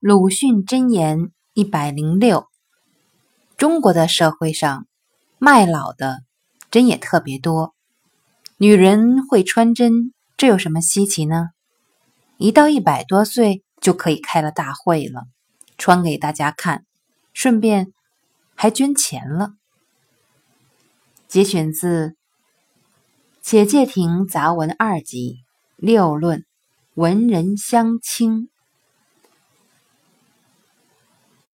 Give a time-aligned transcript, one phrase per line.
[0.00, 2.48] 鲁迅箴言一百零六
[3.58, 4.86] 中国的社会上
[5.36, 6.22] 卖老的
[6.70, 7.74] 真也特别多
[8.56, 11.50] 女人会穿针这有什么稀奇呢？
[12.38, 15.24] 一到一百多岁就可以开了大会了
[15.76, 16.86] 穿给大家看
[17.34, 17.92] 顺便
[18.54, 19.50] 还捐钱了。
[21.28, 22.16] 节选自
[23.42, 25.40] 且介亭杂文二集
[25.76, 26.46] 六论
[26.94, 28.48] 文人相轻